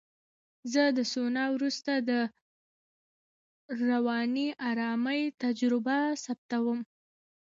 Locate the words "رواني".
3.91-4.47